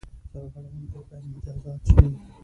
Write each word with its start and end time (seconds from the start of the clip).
سرغړوونکي 0.31 0.87
باید 1.09 1.23
مجازات 1.31 1.79
شي. 1.87 2.05